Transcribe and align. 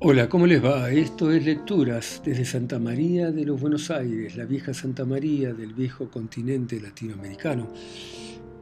Hola, 0.00 0.28
¿cómo 0.28 0.46
les 0.46 0.64
va? 0.64 0.92
Esto 0.92 1.32
es 1.32 1.44
Lecturas 1.44 2.22
desde 2.24 2.44
Santa 2.44 2.78
María 2.78 3.32
de 3.32 3.44
los 3.44 3.60
Buenos 3.60 3.90
Aires, 3.90 4.36
la 4.36 4.44
vieja 4.44 4.72
Santa 4.72 5.04
María 5.04 5.52
del 5.52 5.74
viejo 5.74 6.08
continente 6.08 6.80
latinoamericano. 6.80 7.66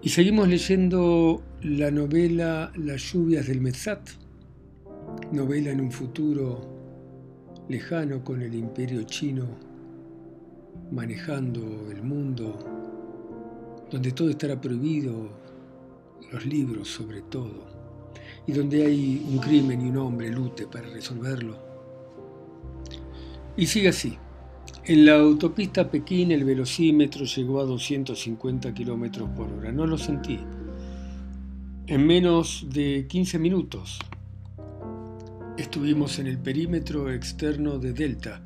Y 0.01 0.09
seguimos 0.09 0.49
leyendo 0.49 1.43
la 1.61 1.91
novela 1.91 2.73
Las 2.77 3.13
lluvias 3.13 3.49
del 3.49 3.61
Metzat, 3.61 4.09
novela 5.31 5.73
en 5.73 5.83
un 5.83 5.93
futuro 5.93 7.67
lejano 7.69 8.25
con 8.25 8.41
el 8.41 8.55
imperio 8.55 9.03
chino 9.03 9.47
manejando 10.91 11.91
el 11.91 12.03
mundo, 12.03 13.85
donde 13.91 14.13
todo 14.13 14.31
estará 14.31 14.59
prohibido, 14.59 15.29
los 16.33 16.47
libros 16.47 16.89
sobre 16.89 17.21
todo 17.21 17.76
y 18.47 18.53
donde 18.53 18.87
hay 18.87 19.27
un 19.29 19.39
crimen 19.39 19.81
y 19.81 19.91
un 19.91 19.97
hombre 19.99 20.31
lute 20.31 20.67
para 20.67 20.89
resolverlo. 20.89 21.59
Y 23.57 23.67
sigue 23.67 23.89
así. 23.89 24.17
En 24.85 25.05
la 25.05 25.17
autopista 25.17 25.91
Pekín 25.91 26.31
el 26.31 26.45
velocímetro 26.45 27.25
llegó 27.25 27.61
a 27.61 27.65
250 27.65 28.73
kilómetros 28.73 29.29
por 29.31 29.53
hora. 29.53 29.73
No 29.73 29.87
lo 29.87 29.99
sentí. 29.99 30.39
En 31.89 32.07
menos 32.07 32.67
de 32.71 33.07
15 33.09 33.39
minutos 33.39 33.99
estuvimos 35.57 36.19
en 36.19 36.27
el 36.27 36.39
perímetro 36.39 37.11
externo 37.11 37.79
de 37.79 37.93
Delta 37.93 38.43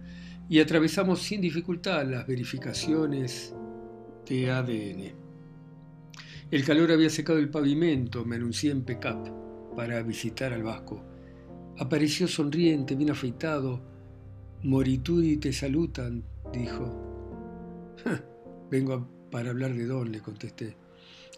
y 0.48 0.60
atravesamos 0.60 1.20
sin 1.20 1.40
dificultad 1.40 2.06
las 2.06 2.26
verificaciones 2.26 3.54
de 4.28 4.50
ADN. 4.50 5.12
El 6.50 6.64
calor 6.64 6.90
había 6.92 7.10
secado 7.10 7.38
el 7.38 7.50
pavimento, 7.50 8.24
me 8.24 8.36
anuncié 8.36 8.70
en 8.70 8.82
PECAP 8.82 9.49
para 9.76 10.02
visitar 10.02 10.52
al 10.52 10.62
vasco. 10.62 11.02
Apareció 11.78 12.28
sonriente, 12.28 12.94
bien 12.94 13.10
afeitado. 13.10 13.80
Morituri 14.62 15.36
te 15.38 15.52
salutan, 15.52 16.22
dijo. 16.52 17.94
Vengo 18.70 19.08
para 19.30 19.50
hablar 19.50 19.74
de 19.74 19.86
Don, 19.86 20.10
le 20.12 20.20
contesté. 20.20 20.76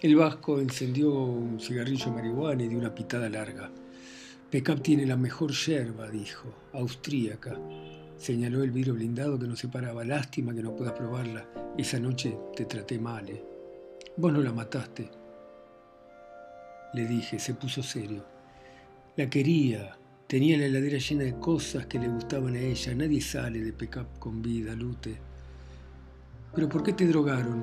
El 0.01 0.17
vasco 0.17 0.61
encendió 0.61 1.12
un 1.12 1.61
cigarrillo 1.61 2.06
de 2.06 2.11
marihuana 2.11 2.62
y 2.65 2.69
dio 2.69 2.79
una 2.79 2.95
pitada 2.95 3.29
larga. 3.29 3.71
Pecap 4.51 4.83
tiene 4.83 5.06
la 5.06 5.17
mejor 5.17 5.53
yerba, 5.53 6.11
dijo, 6.11 6.53
austríaca. 6.73 7.59
Señaló 8.17 8.62
el 8.62 8.71
vidrio 8.71 8.95
blindado 8.95 9.39
que 9.39 9.47
nos 9.47 9.61
separaba. 9.61 10.05
Lástima 10.05 10.55
que 10.55 10.62
no 10.62 10.75
puedas 10.75 10.95
probarla. 10.95 11.47
Esa 11.78 11.99
noche 12.01 12.37
te 12.55 12.65
traté 12.65 12.99
mal, 12.99 13.28
¿eh? 13.28 13.45
Vos 14.17 14.33
no 14.33 14.41
la 14.41 14.53
mataste 14.53 15.23
le 16.93 17.06
dije, 17.06 17.39
se 17.39 17.55
puso 17.55 17.83
serio. 17.83 18.23
La 19.15 19.29
quería, 19.29 19.99
tenía 20.27 20.57
la 20.57 20.65
heladera 20.65 20.97
llena 20.97 21.25
de 21.25 21.39
cosas 21.39 21.85
que 21.85 21.99
le 21.99 22.09
gustaban 22.09 22.55
a 22.55 22.61
ella. 22.61 22.95
Nadie 22.95 23.21
sale 23.21 23.63
de 23.63 23.75
Pecap 23.75 24.19
con 24.19 24.41
vida, 24.41 24.75
Lute. 24.75 25.19
¿Pero 26.55 26.67
por 26.67 26.83
qué 26.83 26.95
te 26.95 27.07
drogaron? 27.07 27.63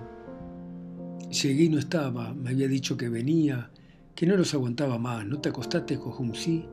Llegué 1.31 1.64
y 1.64 1.70
no 1.70 1.80
estaba, 1.80 2.36
me 2.36 2.52
había 2.52 2.67
dicho 2.67 2.95
que 2.95 3.09
venía, 3.09 3.72
que 4.14 4.27
no 4.27 4.38
los 4.38 4.53
aguantaba 4.53 5.00
más. 5.00 5.25
¿No 5.25 5.42
te 5.42 5.50
acostaste 5.50 5.97
con 5.97 6.36
sí? 6.36 6.67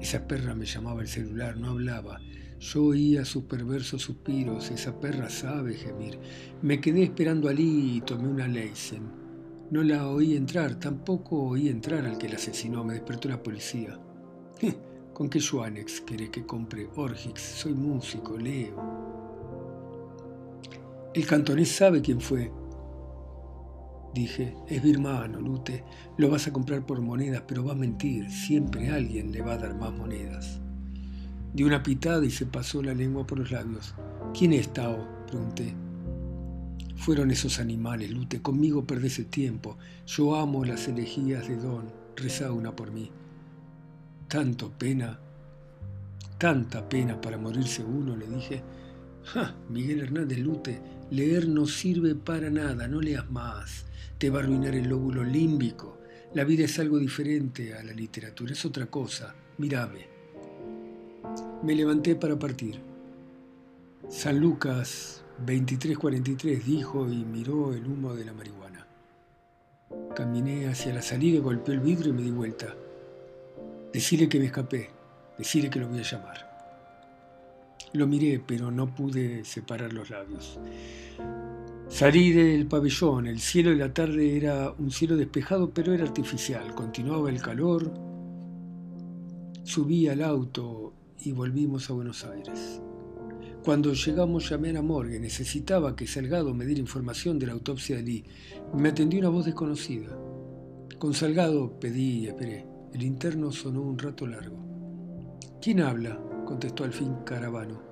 Esa 0.00 0.26
perra 0.26 0.56
me 0.56 0.66
llamaba 0.66 1.02
el 1.02 1.08
celular, 1.08 1.56
no 1.56 1.70
hablaba. 1.70 2.18
Yo 2.58 2.86
oía 2.86 3.24
sus 3.24 3.44
perversos 3.44 4.02
suspiros, 4.02 4.72
esa 4.72 4.98
perra 4.98 5.30
sabe 5.30 5.74
gemir. 5.74 6.18
Me 6.62 6.80
quedé 6.80 7.04
esperando 7.04 7.48
allí 7.48 7.98
y 7.98 8.00
tomé 8.00 8.26
una 8.26 8.48
Leisen. 8.48 9.19
No 9.70 9.84
la 9.84 10.08
oí 10.08 10.36
entrar, 10.36 10.74
tampoco 10.80 11.42
oí 11.42 11.68
entrar 11.68 12.04
al 12.04 12.18
que 12.18 12.28
la 12.28 12.34
asesinó, 12.34 12.82
me 12.82 12.94
despertó 12.94 13.28
la 13.28 13.40
policía. 13.40 14.00
¿Con 15.14 15.28
qué 15.28 15.38
Schwanex 15.38 16.00
querés 16.00 16.30
que 16.30 16.44
compre 16.44 16.88
Orgix? 16.96 17.40
Soy 17.40 17.74
músico, 17.74 18.36
leo. 18.36 18.74
El 21.14 21.24
cantonés 21.24 21.70
sabe 21.70 22.02
quién 22.02 22.20
fue. 22.20 22.50
Dije, 24.12 24.56
es 24.66 24.82
mi 24.82 24.90
hermano, 24.90 25.40
Lute. 25.40 25.84
Lo 26.16 26.28
vas 26.30 26.48
a 26.48 26.52
comprar 26.52 26.84
por 26.84 27.00
monedas, 27.00 27.44
pero 27.46 27.64
va 27.64 27.72
a 27.72 27.76
mentir. 27.76 28.28
Siempre 28.28 28.90
alguien 28.90 29.30
le 29.30 29.40
va 29.40 29.52
a 29.52 29.58
dar 29.58 29.76
más 29.76 29.92
monedas. 29.92 30.60
Dio 31.52 31.66
una 31.66 31.82
pitada 31.82 32.24
y 32.24 32.30
se 32.30 32.46
pasó 32.46 32.82
la 32.82 32.94
lengua 32.94 33.24
por 33.24 33.38
los 33.38 33.52
labios. 33.52 33.94
¿Quién 34.36 34.52
es 34.52 34.72
Tao? 34.72 35.06
Pregunté. 35.28 35.89
Fueron 37.00 37.30
esos 37.30 37.60
animales, 37.60 38.10
Lute, 38.10 38.42
conmigo 38.42 38.84
perdés 38.84 39.20
el 39.20 39.26
tiempo. 39.26 39.78
Yo 40.06 40.36
amo 40.36 40.66
las 40.66 40.86
elegías 40.86 41.48
de 41.48 41.56
Don, 41.56 41.90
reza 42.14 42.52
una 42.52 42.76
por 42.76 42.92
mí. 42.92 43.10
Tanto 44.28 44.70
pena, 44.70 45.18
tanta 46.36 46.86
pena 46.86 47.18
para 47.18 47.38
morirse 47.38 47.82
uno, 47.82 48.14
le 48.18 48.26
dije. 48.26 48.62
Ja, 49.24 49.56
Miguel 49.70 50.00
Hernández 50.00 50.40
Lute, 50.40 50.82
leer 51.10 51.48
no 51.48 51.64
sirve 51.64 52.14
para 52.14 52.50
nada, 52.50 52.86
no 52.86 53.00
leas 53.00 53.30
más. 53.30 53.86
Te 54.18 54.28
va 54.28 54.40
a 54.40 54.42
arruinar 54.42 54.74
el 54.74 54.90
lóbulo 54.90 55.24
límbico. 55.24 56.00
La 56.34 56.44
vida 56.44 56.66
es 56.66 56.78
algo 56.78 56.98
diferente 56.98 57.72
a 57.72 57.82
la 57.82 57.94
literatura, 57.94 58.52
es 58.52 58.62
otra 58.66 58.84
cosa. 58.88 59.34
Mírame. 59.56 60.06
Me 61.62 61.74
levanté 61.74 62.14
para 62.14 62.38
partir. 62.38 62.78
San 64.10 64.38
Lucas 64.38 65.24
2343 65.40 66.64
dijo 66.64 67.08
y 67.10 67.24
miró 67.24 67.72
el 67.72 67.86
humo 67.86 68.14
de 68.14 68.24
la 68.24 68.32
marihuana. 68.32 68.86
Caminé 70.14 70.68
hacia 70.68 70.94
la 70.94 71.02
salida, 71.02 71.40
golpeé 71.40 71.74
el 71.74 71.80
vidrio 71.80 72.10
y 72.10 72.16
me 72.16 72.22
di 72.22 72.30
vuelta. 72.30 72.74
Decirle 73.92 74.28
que 74.28 74.38
me 74.38 74.46
escapé, 74.46 74.90
decirle 75.38 75.70
que 75.70 75.80
lo 75.80 75.88
voy 75.88 76.00
a 76.00 76.02
llamar. 76.02 76.50
Lo 77.92 78.06
miré, 78.06 78.40
pero 78.46 78.70
no 78.70 78.94
pude 78.94 79.44
separar 79.44 79.92
los 79.92 80.10
labios. 80.10 80.58
Salí 81.88 82.32
del 82.32 82.66
pabellón, 82.66 83.26
el 83.26 83.40
cielo 83.40 83.70
de 83.70 83.76
la 83.76 83.92
tarde 83.92 84.36
era 84.36 84.72
un 84.78 84.92
cielo 84.92 85.16
despejado, 85.16 85.70
pero 85.70 85.92
era 85.92 86.04
artificial. 86.04 86.74
Continuaba 86.74 87.30
el 87.30 87.42
calor. 87.42 87.92
Subí 89.64 90.06
al 90.06 90.22
auto 90.22 90.92
y 91.18 91.32
volvimos 91.32 91.90
a 91.90 91.94
Buenos 91.94 92.24
Aires. 92.24 92.80
Cuando 93.64 93.92
llegamos 93.92 94.48
llamé 94.48 94.70
a 94.70 94.74
la 94.74 94.82
morgue, 94.82 95.20
necesitaba 95.20 95.94
que 95.94 96.06
Salgado 96.06 96.54
me 96.54 96.64
diera 96.64 96.80
información 96.80 97.38
de 97.38 97.46
la 97.46 97.52
autopsia 97.52 97.96
de 97.96 98.02
Lee. 98.02 98.24
Me 98.74 98.88
atendió 98.88 99.20
una 99.20 99.28
voz 99.28 99.44
desconocida. 99.44 100.16
Con 100.98 101.12
Salgado 101.12 101.78
pedí 101.78 102.20
y 102.20 102.26
esperé. 102.28 102.66
El 102.94 103.02
interno 103.02 103.52
sonó 103.52 103.82
un 103.82 103.98
rato 103.98 104.26
largo. 104.26 104.56
¿Quién 105.60 105.80
habla? 105.80 106.18
contestó 106.46 106.84
al 106.84 106.92
fin 106.94 107.16
Caravano. 107.26 107.82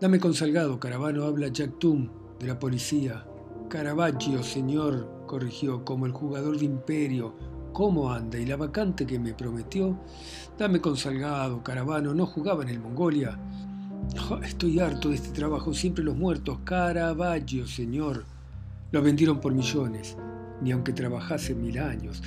Dame 0.00 0.18
con 0.18 0.32
Salgado, 0.32 0.80
Caravano 0.80 1.24
habla 1.24 1.48
Jack 1.48 1.78
Tum, 1.78 2.08
de 2.40 2.46
la 2.46 2.58
policía. 2.58 3.26
Caravaggio, 3.68 4.42
señor, 4.42 5.26
corrigió, 5.26 5.84
como 5.84 6.06
el 6.06 6.12
jugador 6.12 6.58
de 6.58 6.64
Imperio. 6.64 7.34
¿Cómo 7.74 8.10
anda? 8.10 8.38
¿Y 8.38 8.46
la 8.46 8.56
vacante 8.56 9.06
que 9.06 9.18
me 9.18 9.34
prometió? 9.34 10.00
Dame 10.58 10.80
con 10.80 10.96
Salgado, 10.96 11.62
Caravano, 11.62 12.14
no 12.14 12.24
jugaba 12.24 12.62
en 12.62 12.70
el 12.70 12.80
Mongolia. 12.80 13.38
Estoy 14.42 14.80
harto 14.80 15.08
de 15.10 15.16
este 15.16 15.30
trabajo, 15.30 15.74
siempre 15.74 16.04
los 16.04 16.16
muertos. 16.16 16.58
Caravaggio, 16.64 17.66
señor. 17.66 18.24
Lo 18.90 19.02
vendieron 19.02 19.40
por 19.40 19.54
millones, 19.54 20.16
ni 20.60 20.72
aunque 20.72 20.92
trabajase 20.92 21.54
mil 21.54 21.78
años. 21.78 22.22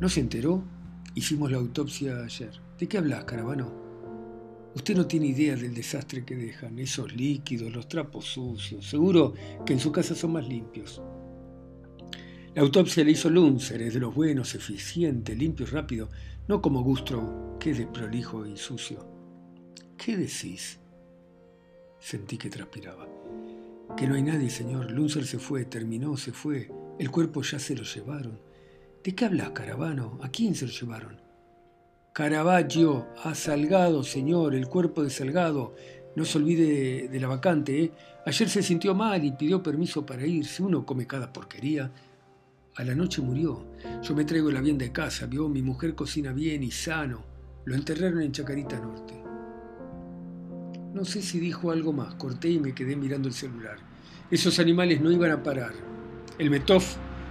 ¿No 0.00 0.08
se 0.08 0.20
enteró? 0.20 0.62
Hicimos 1.14 1.50
la 1.50 1.58
autopsia 1.58 2.22
ayer. 2.24 2.52
¿De 2.78 2.88
qué 2.88 2.98
hablas, 2.98 3.24
Caravano? 3.24 3.72
Usted 4.74 4.96
no 4.96 5.06
tiene 5.06 5.26
idea 5.26 5.56
del 5.56 5.74
desastre 5.74 6.24
que 6.24 6.36
dejan, 6.36 6.78
esos 6.78 7.14
líquidos, 7.14 7.72
los 7.72 7.88
trapos 7.88 8.26
sucios. 8.26 8.88
Seguro 8.88 9.34
que 9.66 9.72
en 9.72 9.80
su 9.80 9.90
casa 9.90 10.14
son 10.14 10.32
más 10.32 10.46
limpios. 10.46 11.02
La 12.54 12.62
autopsia 12.62 13.04
la 13.04 13.10
hizo 13.10 13.30
Lunzer, 13.30 13.80
es 13.82 13.94
de 13.94 14.00
los 14.00 14.14
buenos, 14.14 14.54
eficiente, 14.54 15.36
limpio 15.36 15.66
y 15.66 15.70
rápido, 15.70 16.08
no 16.48 16.60
como 16.60 16.82
Gustrow, 16.82 17.58
que 17.58 17.70
es 17.70 17.78
de 17.78 17.86
prolijo 17.86 18.44
y 18.46 18.56
sucio. 18.56 19.06
¿Qué 19.96 20.16
decís? 20.16 20.79
Sentí 22.00 22.38
que 22.38 22.48
transpiraba. 22.48 23.06
Que 23.96 24.06
no 24.06 24.14
hay 24.14 24.22
nadie, 24.22 24.50
señor. 24.50 24.90
Lunzer 24.90 25.26
se 25.26 25.38
fue, 25.38 25.66
terminó, 25.66 26.16
se 26.16 26.32
fue. 26.32 26.70
El 26.98 27.10
cuerpo 27.10 27.42
ya 27.42 27.58
se 27.58 27.76
lo 27.76 27.82
llevaron. 27.82 28.40
¿De 29.04 29.14
qué 29.14 29.26
hablas, 29.26 29.50
Caravano? 29.50 30.18
¿A 30.22 30.30
quién 30.30 30.54
se 30.54 30.66
lo 30.66 30.72
llevaron? 30.72 31.20
Caravaggio, 32.12 33.06
a 33.22 33.34
Salgado, 33.34 34.02
señor, 34.02 34.54
el 34.54 34.66
cuerpo 34.66 35.02
de 35.02 35.10
Salgado. 35.10 35.74
No 36.16 36.24
se 36.24 36.38
olvide 36.38 37.08
de 37.08 37.20
la 37.20 37.28
vacante, 37.28 37.84
¿eh? 37.84 37.92
Ayer 38.26 38.48
se 38.48 38.62
sintió 38.62 38.94
mal 38.94 39.24
y 39.24 39.32
pidió 39.32 39.62
permiso 39.62 40.04
para 40.04 40.26
irse. 40.26 40.62
Uno 40.62 40.84
come 40.84 41.06
cada 41.06 41.32
porquería. 41.32 41.90
A 42.76 42.84
la 42.84 42.94
noche 42.94 43.22
murió. 43.22 43.66
Yo 44.02 44.14
me 44.14 44.24
traigo 44.24 44.50
la 44.50 44.60
vianda 44.60 44.84
de 44.84 44.92
casa, 44.92 45.26
vio, 45.26 45.48
mi 45.48 45.62
mujer 45.62 45.94
cocina 45.94 46.32
bien 46.32 46.62
y 46.62 46.70
sano. 46.70 47.24
Lo 47.64 47.74
enterraron 47.74 48.22
en 48.22 48.32
Chacarita 48.32 48.78
Norte. 48.78 49.19
No 50.92 51.04
sé 51.04 51.22
si 51.22 51.38
dijo 51.38 51.70
algo 51.70 51.92
más, 51.92 52.14
corté 52.14 52.50
y 52.50 52.58
me 52.58 52.74
quedé 52.74 52.96
mirando 52.96 53.28
el 53.28 53.34
celular. 53.34 53.78
Esos 54.28 54.58
animales 54.58 55.00
no 55.00 55.12
iban 55.12 55.30
a 55.30 55.42
parar. 55.42 55.72
El 56.36 56.50
Metov 56.50 56.82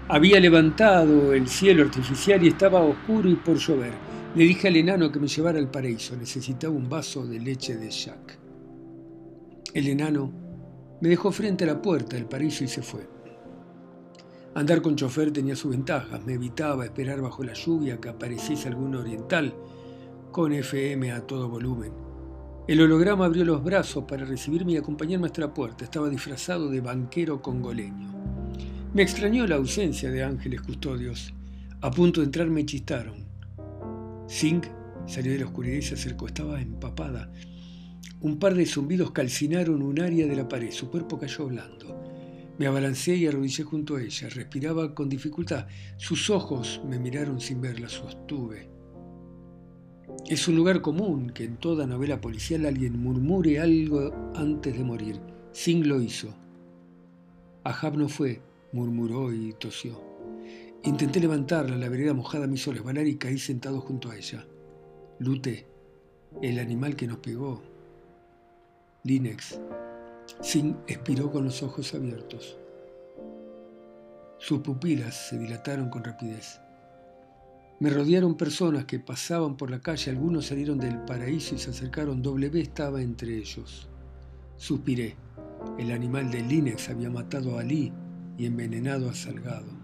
Había 0.08 0.40
levantado 0.40 1.34
el 1.34 1.48
cielo 1.48 1.84
artificial 1.84 2.42
y 2.44 2.48
estaba 2.48 2.80
oscuro 2.80 3.30
y 3.30 3.36
por 3.36 3.58
llover. 3.58 3.92
Le 4.34 4.46
dije 4.46 4.70
al 4.70 4.78
enano 4.78 5.12
que 5.12 5.20
me 5.20 5.28
llevara 5.28 5.60
al 5.60 5.70
paraíso. 5.70 6.16
Necesitaba 6.16 6.74
un 6.74 6.88
vaso 6.88 7.28
de 7.28 7.40
leche 7.40 7.76
de 7.76 7.90
Jack. 7.90 8.40
El 9.74 9.88
enano 9.88 10.32
me 11.02 11.10
dejó 11.10 11.32
frente 11.32 11.66
a 11.66 11.68
la 11.68 11.82
puerta 11.82 12.16
del 12.16 12.26
paraíso 12.26 12.64
y 12.64 12.68
se 12.70 12.82
fue. 12.82 13.08
Andar 14.56 14.82
con 14.82 14.96
chofer 14.96 15.32
tenía 15.32 15.56
sus 15.56 15.72
ventajas. 15.72 16.26
Me 16.26 16.34
evitaba 16.34 16.86
esperar 16.86 17.22
bajo 17.22 17.44
la 17.44 17.54
lluvia 17.54 18.00
que 18.00 18.10
apareciese 18.10 18.70
algún 18.70 18.96
oriental 18.96 19.54
con 20.32 20.54
FM 20.54 21.12
a 21.12 21.22
todo 21.28 21.50
volumen. 21.50 22.09
El 22.70 22.82
holograma 22.82 23.26
abrió 23.26 23.44
los 23.46 23.64
brazos 23.64 24.04
para 24.04 24.26
recibirme 24.26 24.74
y 24.74 24.78
acompañarme 24.78 25.26
hasta 25.26 25.42
la 25.42 25.52
puerta. 25.52 25.84
Estaba 25.84 26.08
disfrazado 26.08 26.70
de 26.70 26.82
banquero 26.82 27.42
congoleño. 27.42 28.14
Me 28.94 29.02
extrañó 29.02 29.48
la 29.48 29.56
ausencia 29.56 30.12
de 30.12 30.24
ángeles 30.24 30.62
custodios. 30.62 31.34
A 31.82 31.90
punto 31.90 32.22
de 32.22 32.28
entrar 32.28 32.48
me 32.48 32.64
chistaron. 32.64 33.26
Zink 34.30 34.68
salió 35.08 35.32
de 35.32 35.40
la 35.40 35.48
oscuridad 35.48 35.78
y 35.78 35.82
se 35.82 35.96
acercó. 35.96 36.28
Estaba 36.28 36.62
empapada. 36.62 37.32
Un 38.20 38.38
par 38.38 38.54
de 38.54 38.68
zumbidos 38.68 39.14
calcinaron 39.14 39.82
un 39.82 40.00
área 40.00 40.28
de 40.28 40.36
la 40.36 40.48
pared. 40.48 40.70
Su 40.70 40.92
cuerpo 40.92 41.18
cayó 41.18 41.48
blando. 41.48 42.00
Me 42.60 42.68
abalancé 42.68 43.16
y 43.16 43.26
arrodillé 43.26 43.64
junto 43.64 43.96
a 43.96 44.04
ella. 44.04 44.30
Respiraba 44.30 44.94
con 44.94 45.10
dificultad. 45.10 45.66
Sus 45.98 46.30
ojos 46.30 46.82
me 46.88 47.00
miraron 47.00 47.42
sin 47.42 47.62
verla. 47.62 47.90
Sostuve. 47.90 48.79
Es 50.28 50.48
un 50.48 50.56
lugar 50.56 50.82
común 50.82 51.32
que 51.32 51.44
en 51.44 51.58
toda 51.58 51.88
novela 51.88 52.22
policial 52.22 52.66
alguien 52.66 53.02
murmure 53.02 53.60
algo 53.60 54.14
antes 54.36 54.78
de 54.78 54.84
morir. 54.84 55.20
Zink 55.56 55.86
lo 55.86 56.02
hizo. 56.02 56.34
Ahab 57.64 57.98
no 57.98 58.08
fue 58.10 58.42
murmuró 58.72 59.34
y 59.34 59.54
tosió. 59.54 60.00
Intenté 60.84 61.20
levantarla, 61.20 61.76
la 61.76 61.90
vereda 61.90 62.14
mojada 62.14 62.48
me 62.48 62.56
hizo 62.56 62.72
resbalar 62.72 63.06
y 63.08 63.18
caí 63.18 63.38
sentado 63.38 63.82
junto 63.82 64.10
a 64.10 64.16
ella. 64.16 64.46
Lute, 65.20 65.66
el 66.42 66.60
animal 66.60 66.96
que 66.96 67.08
nos 67.08 67.18
pegó. 67.18 67.62
Linex. 69.04 69.60
Sin 70.42 70.78
expiró 70.88 71.32
con 71.32 71.46
los 71.46 71.64
ojos 71.64 71.94
abiertos. 71.94 72.58
Sus 74.38 74.60
pupilas 74.60 75.30
se 75.30 75.38
dilataron 75.38 75.90
con 75.90 76.04
rapidez. 76.04 76.62
Me 77.80 77.90
rodearon 77.90 78.36
personas 78.36 78.84
que 78.84 79.00
pasaban 79.00 79.56
por 79.56 79.72
la 79.72 79.80
calle, 79.80 80.12
algunos 80.12 80.48
salieron 80.48 80.80
del 80.80 81.00
paraíso 81.00 81.56
y 81.56 81.60
se 81.60 81.70
acercaron. 81.70 82.22
W 82.22 82.60
estaba 82.60 83.02
entre 83.02 83.38
ellos. 83.38 83.88
Suspiré. 84.58 85.16
El 85.78 85.92
animal 85.92 86.30
de 86.30 86.42
Linex 86.42 86.90
había 86.90 87.10
matado 87.10 87.58
a 87.58 87.62
Ali 87.62 87.94
y 88.38 88.46
envenenado 88.46 89.10
a 89.10 89.14
Salgado. 89.14 89.80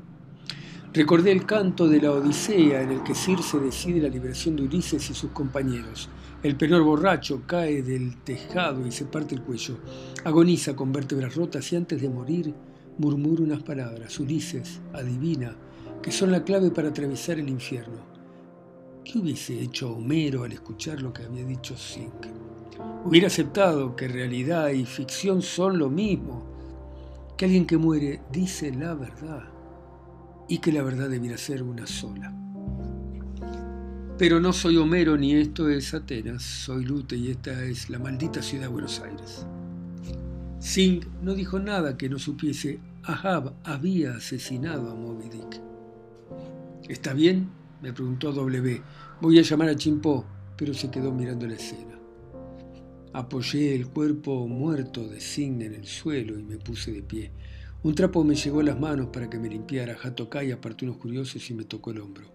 Recordé 0.93 1.31
el 1.31 1.45
canto 1.45 1.87
de 1.87 2.01
la 2.01 2.11
Odisea 2.11 2.81
en 2.81 2.91
el 2.91 3.03
que 3.03 3.15
Circe 3.15 3.59
decide 3.59 4.01
la 4.01 4.09
liberación 4.09 4.57
de 4.57 4.63
Ulises 4.63 5.09
y 5.09 5.13
sus 5.13 5.31
compañeros. 5.31 6.09
El 6.43 6.57
penor 6.57 6.83
borracho 6.83 7.43
cae 7.47 7.81
del 7.81 8.17
tejado 8.23 8.85
y 8.85 8.91
se 8.91 9.05
parte 9.05 9.35
el 9.35 9.41
cuello. 9.41 9.77
Agoniza 10.25 10.75
con 10.75 10.91
vértebras 10.91 11.35
rotas 11.35 11.71
y 11.71 11.77
antes 11.77 12.01
de 12.01 12.09
morir 12.09 12.53
murmura 12.97 13.43
unas 13.43 13.63
palabras. 13.63 14.19
Ulises, 14.19 14.81
adivina, 14.93 15.55
que 16.05 16.11
son 16.11 16.31
la 16.31 16.43
clave 16.43 16.69
para 16.69 16.89
atravesar 16.89 17.39
el 17.39 17.49
infierno. 17.49 17.97
¿Qué 19.03 19.17
hubiese 19.17 19.59
hecho 19.59 19.91
Homero 19.91 20.43
al 20.43 20.51
escuchar 20.51 21.01
lo 21.01 21.11
que 21.11 21.23
había 21.23 21.43
dicho 21.43 21.75
Zinc? 21.75 22.27
Hubiera 23.03 23.25
aceptado 23.25 23.95
que 23.95 24.07
realidad 24.07 24.69
y 24.69 24.85
ficción 24.85 25.41
son 25.41 25.79
lo 25.79 25.89
mismo 25.89 26.45
que 27.35 27.45
alguien 27.45 27.65
que 27.65 27.77
muere 27.77 28.21
dice 28.31 28.71
la 28.71 28.93
verdad 28.93 29.45
y 30.47 30.59
que 30.59 30.71
la 30.71 30.83
verdad 30.83 31.09
debiera 31.09 31.39
ser 31.39 31.63
una 31.63 31.87
sola. 31.87 32.31
Pero 34.19 34.39
no 34.39 34.53
soy 34.53 34.77
Homero 34.77 35.17
ni 35.17 35.33
esto 35.33 35.69
es 35.69 35.91
Atenas, 35.95 36.43
soy 36.43 36.85
Lute 36.85 37.15
y 37.15 37.31
esta 37.31 37.63
es 37.63 37.89
la 37.89 37.97
maldita 37.97 38.43
ciudad 38.43 38.65
de 38.65 38.69
Buenos 38.69 38.99
Aires. 38.99 39.47
Singh 40.59 41.03
no 41.23 41.33
dijo 41.33 41.57
nada 41.57 41.97
que 41.97 42.09
no 42.09 42.19
supiese. 42.19 42.79
Ahab 43.01 43.53
había 43.63 44.17
asesinado 44.17 44.91
a 44.91 44.93
Moby 44.93 45.29
Dick. 45.29 45.65
¿Está 46.87 47.13
bien? 47.13 47.49
me 47.81 47.93
preguntó 47.93 48.31
W. 48.31 48.81
Voy 49.21 49.39
a 49.39 49.41
llamar 49.41 49.69
a 49.69 49.75
Chimpó, 49.75 50.25
pero 50.55 50.73
se 50.73 50.89
quedó 50.91 51.11
mirando 51.11 51.47
la 51.47 51.55
escena. 51.55 51.99
Apoyé 53.13 53.73
el 53.73 53.87
cuerpo 53.87 54.47
muerto 54.47 55.07
de 55.07 55.19
Singh 55.19 55.61
en 55.61 55.73
el 55.73 55.85
suelo 55.85 56.37
y 56.37 56.43
me 56.43 56.57
puse 56.57 56.91
de 56.91 57.01
pie. 57.01 57.31
Un 57.83 57.95
trapo 57.95 58.23
me 58.23 58.35
llegó 58.35 58.59
a 58.59 58.63
las 58.63 58.79
manos 58.79 59.07
para 59.07 59.29
que 59.29 59.39
me 59.39 59.49
limpiara. 59.49 59.95
Hatokai 59.95 60.51
apartó 60.51 60.85
unos 60.85 60.97
curiosos 60.97 61.49
y 61.49 61.53
me 61.53 61.63
tocó 61.63 61.91
el 61.91 62.01
hombro. 62.01 62.27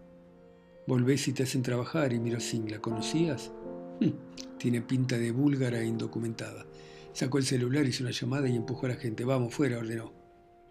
Volvés 0.87 1.29
y 1.29 1.32
te 1.32 1.43
hacen 1.43 1.62
trabajar 1.62 2.12
y 2.12 2.19
miro 2.19 2.38
a. 2.38 2.70
¿La 2.70 2.81
conocías? 2.81 3.52
Hm, 4.00 4.58
tiene 4.58 4.81
pinta 4.81 5.19
de 5.19 5.31
búlgara 5.32 5.81
e 5.81 5.87
indocumentada. 5.87 6.67
Sacó 7.12 7.38
el 7.38 7.44
celular, 7.44 7.87
hizo 7.87 8.02
una 8.02 8.12
llamada 8.12 8.49
y 8.49 8.56
empujó 8.56 8.87
a 8.87 8.91
la 8.91 8.97
gente. 8.97 9.25
Vamos, 9.25 9.55
fuera, 9.55 9.79
ordenó. 9.79 10.12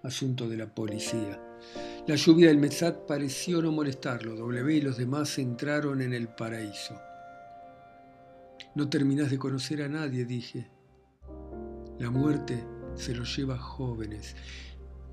Asunto 0.04 0.50
de 0.50 0.58
la 0.58 0.74
policía. 0.74 1.40
La 2.08 2.16
lluvia 2.16 2.48
del 2.48 2.58
Metzat 2.58 3.06
pareció 3.06 3.62
no 3.62 3.72
molestarlo. 3.72 4.36
W 4.36 4.76
y 4.76 4.82
los 4.82 4.98
demás 4.98 5.38
entraron 5.38 6.02
en 6.02 6.14
el 6.14 6.28
paraíso. 6.30 6.96
No 8.76 8.90
terminás 8.90 9.30
de 9.30 9.38
conocer 9.38 9.82
a 9.82 9.90
nadie, 9.90 10.26
dije. 10.26 10.70
La 12.00 12.10
muerte 12.10 12.64
se 12.96 13.14
lo 13.14 13.24
lleva 13.26 13.58
jóvenes. 13.58 14.36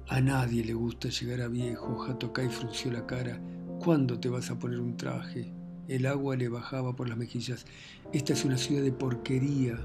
A 0.09 0.21
nadie 0.21 0.65
le 0.65 0.75
gusta 0.75 1.09
llegar 1.09 1.41
a 1.41 1.49
viejo. 1.49 2.05
Hatokai 2.05 2.49
frunció 2.49 2.93
la 2.93 3.07
cara. 3.07 3.41
¿Cuándo 3.83 4.21
te 4.21 4.29
vas 4.29 4.51
a 4.51 4.59
poner 4.59 4.79
un 4.79 4.97
traje? 4.97 5.53
El 5.89 6.07
agua 6.07 6.37
le 6.37 6.49
bajaba 6.49 6.95
por 6.95 7.09
las 7.09 7.19
mejillas. 7.19 7.67
Esta 8.13 8.33
es 8.33 8.45
una 8.45 8.57
ciudad 8.57 8.83
de 8.83 8.93
porquería. 8.93 9.79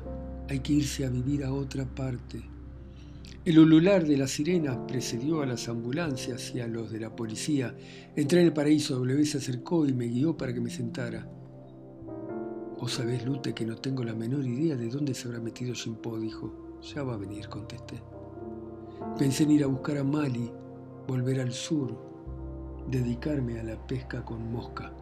Hay 0.50 0.59
que 0.59 0.74
irse 0.74 1.06
a 1.06 1.09
vivir 1.09 1.44
a 1.44 1.51
otra 1.51 1.86
parte. 1.86 2.50
El 3.43 3.57
ulular 3.57 4.05
de 4.05 4.17
las 4.17 4.31
sirenas 4.31 4.77
precedió 4.87 5.41
a 5.41 5.47
las 5.47 5.67
ambulancias 5.67 6.53
y 6.53 6.59
a 6.59 6.67
los 6.67 6.91
de 6.91 6.99
la 6.99 7.15
policía. 7.15 7.75
Entré 8.15 8.41
en 8.41 8.47
el 8.47 8.53
paraíso, 8.53 8.95
W 8.95 9.25
se 9.25 9.39
acercó 9.39 9.87
y 9.87 9.93
me 9.93 10.05
guió 10.05 10.37
para 10.37 10.53
que 10.53 10.61
me 10.61 10.69
sentara. 10.69 11.27
Vos 12.79 12.93
sabés, 12.93 13.25
Lute, 13.25 13.53
que 13.53 13.65
no 13.65 13.75
tengo 13.75 14.03
la 14.03 14.13
menor 14.13 14.45
idea 14.45 14.75
de 14.75 14.89
dónde 14.89 15.13
se 15.13 15.27
habrá 15.27 15.39
metido 15.39 15.73
Jimpo, 15.73 16.19
dijo. 16.19 16.79
Ya 16.81 17.03
va 17.03 17.13
a 17.13 17.17
venir, 17.17 17.47
contesté. 17.47 18.01
Pensé 19.17 19.43
en 19.43 19.51
ir 19.51 19.63
a 19.63 19.67
buscar 19.67 19.97
a 19.97 20.03
Mali, 20.03 20.51
volver 21.07 21.41
al 21.41 21.51
sur, 21.51 21.95
dedicarme 22.89 23.59
a 23.59 23.63
la 23.63 23.87
pesca 23.87 24.23
con 24.23 24.51
mosca. 24.51 24.93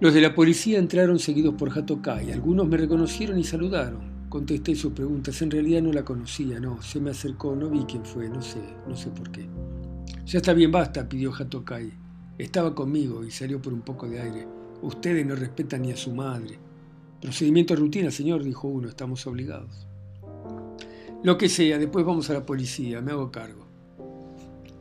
Los 0.00 0.14
de 0.14 0.20
la 0.20 0.34
policía 0.34 0.78
entraron 0.78 1.18
seguidos 1.18 1.54
por 1.54 1.70
Hatokai. 1.70 2.30
Algunos 2.30 2.68
me 2.68 2.76
reconocieron 2.76 3.38
y 3.38 3.44
saludaron. 3.44 4.17
Contesté 4.28 4.74
sus 4.74 4.92
preguntas. 4.92 5.40
En 5.42 5.50
realidad 5.50 5.82
no 5.82 5.92
la 5.92 6.04
conocía, 6.04 6.60
no. 6.60 6.82
Se 6.82 7.00
me 7.00 7.10
acercó, 7.10 7.56
no 7.56 7.70
vi 7.70 7.84
quién 7.84 8.04
fue, 8.04 8.28
no 8.28 8.42
sé, 8.42 8.60
no 8.86 8.96
sé 8.96 9.10
por 9.10 9.30
qué. 9.30 9.48
Ya 10.26 10.38
está 10.38 10.52
bien, 10.52 10.70
basta, 10.70 11.08
pidió 11.08 11.32
Hatokai. 11.32 11.92
Estaba 12.36 12.74
conmigo 12.74 13.24
y 13.24 13.30
salió 13.30 13.60
por 13.60 13.72
un 13.72 13.80
poco 13.80 14.08
de 14.08 14.20
aire. 14.20 14.46
Ustedes 14.82 15.26
no 15.26 15.34
respetan 15.34 15.82
ni 15.82 15.92
a 15.92 15.96
su 15.96 16.14
madre. 16.14 16.58
Procedimiento 17.20 17.74
de 17.74 17.80
rutina, 17.80 18.10
señor, 18.10 18.44
dijo 18.44 18.68
uno, 18.68 18.88
estamos 18.88 19.26
obligados. 19.26 19.86
Lo 21.24 21.36
que 21.36 21.48
sea, 21.48 21.78
después 21.78 22.04
vamos 22.04 22.30
a 22.30 22.34
la 22.34 22.46
policía, 22.46 23.00
me 23.00 23.10
hago 23.10 23.32
cargo. 23.32 23.66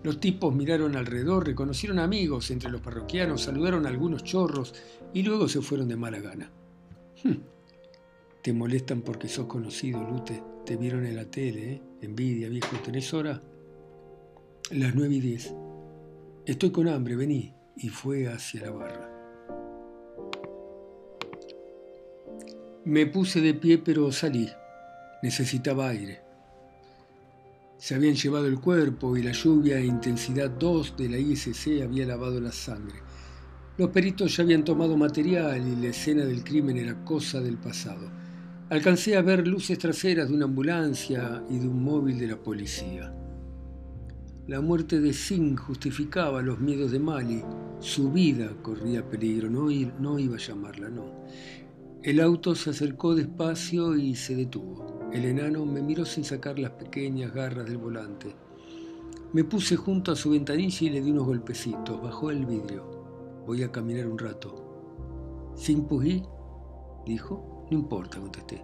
Los 0.04 0.20
tipos 0.20 0.54
miraron 0.54 0.96
alrededor, 0.96 1.48
reconocieron 1.48 1.98
amigos 1.98 2.52
entre 2.52 2.70
los 2.70 2.82
parroquianos, 2.82 3.42
saludaron 3.42 3.86
a 3.86 3.90
algunos 3.90 4.24
chorros 4.24 4.76
y 5.14 5.24
luego 5.24 5.48
se 5.48 5.62
fueron 5.62 5.88
de 5.88 5.96
mala 5.96 6.20
gana. 6.20 6.52
Hm. 7.24 7.57
Te 8.48 8.54
molestan 8.54 9.02
porque 9.02 9.28
sos 9.28 9.46
conocido, 9.46 10.02
Lute. 10.06 10.42
Te 10.66 10.78
vieron 10.78 11.06
en 11.06 11.18
la 11.18 11.26
tele, 11.26 11.74
¿eh? 11.74 11.82
Envidia, 12.00 12.48
viejo. 12.48 12.78
¿Tenés 12.78 13.14
hora? 13.14 13.44
Las 14.72 14.96
nueve 14.96 15.16
y 15.16 15.20
diez. 15.20 15.54
Estoy 16.46 16.72
con 16.72 16.88
hambre, 16.88 17.18
vení. 17.18 17.54
Y 17.76 17.90
fue 17.90 18.30
hacia 18.30 18.62
la 18.62 18.72
barra. 18.72 19.12
Me 22.86 23.06
puse 23.08 23.42
de 23.42 23.54
pie 23.54 23.80
pero 23.80 24.14
salí. 24.14 24.50
Necesitaba 25.22 25.90
aire. 25.90 26.22
Se 27.78 27.96
habían 27.96 28.16
llevado 28.16 28.48
el 28.48 28.62
cuerpo 28.62 29.18
y 29.18 29.24
la 29.24 29.34
lluvia 29.34 29.78
e 29.78 29.86
intensidad 29.86 30.50
2 30.52 30.96
de 30.96 31.10
la 31.10 31.18
ISC 31.18 31.82
había 31.84 32.06
lavado 32.06 32.40
la 32.40 32.54
sangre. 32.54 33.00
Los 33.78 33.90
peritos 33.90 34.38
ya 34.38 34.44
habían 34.44 34.64
tomado 34.64 34.96
material 34.96 35.68
y 35.68 35.76
la 35.76 35.90
escena 35.90 36.24
del 36.24 36.46
crimen 36.46 36.78
era 36.78 37.04
cosa 37.04 37.42
del 37.42 37.58
pasado. 37.58 38.10
Alcancé 38.70 39.16
a 39.16 39.22
ver 39.22 39.48
luces 39.48 39.80
traseras 39.80 40.28
de 40.28 40.36
una 40.36 40.44
ambulancia 40.44 41.42
y 41.50 41.58
de 41.58 41.70
un 41.70 41.82
móvil 41.82 42.20
de 42.20 42.28
la 42.28 42.36
policía. 42.36 43.14
La 44.46 44.60
muerte 44.60 45.00
de 45.00 45.14
Singh 45.14 45.58
justificaba 45.58 46.42
los 46.42 46.60
miedos 46.60 46.92
de 46.92 47.00
Mali. 47.00 47.46
Su 47.80 48.12
vida 48.12 48.52
corría 48.62 49.10
peligro, 49.10 49.50
no, 49.50 49.70
no 50.02 50.20
iba 50.20 50.36
a 50.36 50.40
llamarla, 50.40 50.90
no. 50.90 51.06
El 52.04 52.20
auto 52.20 52.56
se 52.56 52.72
acercó 52.72 53.16
despacio 53.16 53.96
y 53.96 54.16
se 54.16 54.36
detuvo. 54.36 55.10
El 55.14 55.24
enano 55.24 55.66
me 55.66 55.82
miró 55.82 56.04
sin 56.04 56.26
sacar 56.26 56.60
las 56.60 56.72
pequeñas 56.72 57.34
garras 57.34 57.68
del 57.68 57.78
volante. 57.78 58.36
Me 59.32 59.46
puse 59.46 59.78
junto 59.78 60.12
a 60.12 60.18
su 60.18 60.32
ventanilla 60.32 60.88
y 60.88 60.90
le 60.90 61.02
di 61.02 61.12
unos 61.12 61.26
golpecitos. 61.26 62.02
Bajó 62.02 62.32
el 62.32 62.46
vidrio. 62.46 62.84
Voy 63.46 63.64
a 63.64 63.72
caminar 63.72 64.08
un 64.08 64.18
rato. 64.18 65.54
¿Sin 65.56 65.86
Pují? 65.86 66.22
Dijo. 67.06 67.57
No 67.70 67.78
importa, 67.78 68.20
contesté. 68.20 68.62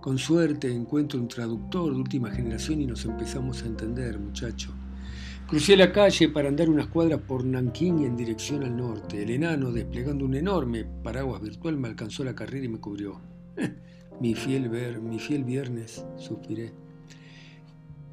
Con 0.00 0.16
suerte 0.16 0.72
encuentro 0.72 1.20
un 1.20 1.28
traductor 1.28 1.92
de 1.92 2.00
última 2.00 2.30
generación 2.30 2.80
y 2.80 2.86
nos 2.86 3.04
empezamos 3.04 3.62
a 3.62 3.66
entender, 3.66 4.18
muchacho. 4.18 4.72
Crucé 5.46 5.76
la 5.76 5.92
calle 5.92 6.28
para 6.28 6.48
andar 6.48 6.70
unas 6.70 6.86
cuadras 6.86 7.20
por 7.20 7.44
Nankín 7.44 8.04
en 8.04 8.16
dirección 8.16 8.62
al 8.62 8.76
norte. 8.76 9.22
El 9.22 9.30
enano, 9.30 9.72
desplegando 9.72 10.24
un 10.24 10.34
enorme 10.34 10.86
paraguas 11.02 11.42
virtual, 11.42 11.76
me 11.76 11.88
alcanzó 11.88 12.24
la 12.24 12.34
carrera 12.34 12.64
y 12.64 12.68
me 12.68 12.78
cubrió. 12.78 13.20
mi 14.20 14.34
fiel 14.34 14.68
ver, 14.68 15.00
mi 15.00 15.18
fiel 15.18 15.44
viernes, 15.44 16.04
suspiré. 16.16 16.72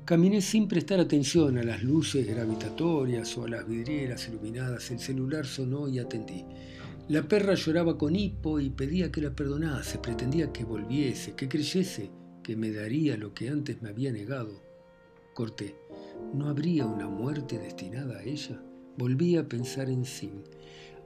Caminé 0.03 0.41
sin 0.41 0.67
prestar 0.67 0.99
atención 0.99 1.57
a 1.57 1.63
las 1.63 1.83
luces 1.83 2.25
gravitatorias 2.25 3.37
o 3.37 3.45
a 3.45 3.49
las 3.49 3.67
vidrieras 3.67 4.27
iluminadas. 4.27 4.89
El 4.89 4.99
celular 4.99 5.45
sonó 5.45 5.87
y 5.87 5.99
atendí. 5.99 6.43
La 7.09 7.23
perra 7.25 7.53
lloraba 7.53 7.97
con 7.97 8.17
hipo 8.17 8.59
y 8.59 8.69
pedía 8.69 9.09
que 9.09 9.21
la 9.21 9.31
perdonase, 9.31 9.97
pretendía 9.99 10.51
que 10.51 10.65
volviese, 10.65 11.35
que 11.35 11.47
creyese 11.47 12.11
que 12.43 12.57
me 12.57 12.69
daría 12.69 13.15
lo 13.15 13.33
que 13.33 13.47
antes 13.47 13.81
me 13.81 13.89
había 13.89 14.11
negado. 14.11 14.61
Corté. 15.33 15.77
¿No 16.33 16.49
habría 16.49 16.85
una 16.85 17.07
muerte 17.07 17.59
destinada 17.59 18.19
a 18.19 18.23
ella? 18.23 18.61
Volví 18.97 19.37
a 19.37 19.47
pensar 19.47 19.89
en 19.89 20.03
Sin. 20.03 20.43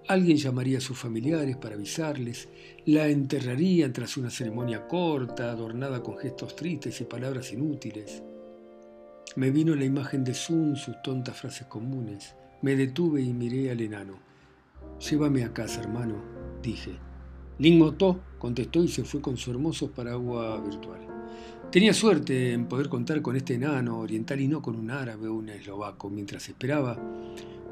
Alguien 0.08 0.38
llamaría 0.38 0.80
a 0.80 0.82
sus 0.82 0.98
familiares 0.98 1.58
para 1.58 1.76
avisarles, 1.76 2.50
la 2.86 3.08
enterrarían 3.08 3.94
tras 3.94 4.18
una 4.18 4.32
ceremonia 4.32 4.88
corta, 4.88 5.52
adornada 5.52 6.02
con 6.02 6.18
gestos 6.18 6.56
tristes 6.56 7.00
y 7.02 7.04
palabras 7.04 7.54
inútiles. 7.54 8.24
Me 9.36 9.52
vino 9.52 9.76
la 9.76 9.86
imagen 9.86 10.24
de 10.24 10.34
Sun, 10.34 10.76
sus 10.76 11.00
tontas 11.04 11.38
frases 11.38 11.68
comunes. 11.68 12.34
Me 12.64 12.76
detuve 12.76 13.22
y 13.22 13.34
miré 13.34 13.70
al 13.70 13.82
enano. 13.82 14.31
Llévame 15.10 15.44
a 15.44 15.52
casa, 15.52 15.82
hermano, 15.82 16.16
dije. 16.62 16.92
Lingotó 17.58 18.20
contestó 18.38 18.84
y 18.84 18.88
se 18.88 19.04
fue 19.04 19.20
con 19.20 19.36
su 19.36 19.50
hermoso 19.50 19.90
paraguas 19.90 20.64
virtual. 20.64 21.00
Tenía 21.72 21.94
suerte 21.94 22.54
en 22.54 22.68
poder 22.68 22.88
contar 22.88 23.22
con 23.22 23.36
este 23.36 23.56
enano 23.56 24.00
oriental 24.00 24.40
y 24.40 24.48
no 24.48 24.62
con 24.62 24.76
un 24.76 24.92
árabe 24.92 25.28
o 25.28 25.34
un 25.34 25.50
eslovaco. 25.50 26.10
Mientras 26.10 26.48
esperaba, 26.50 27.00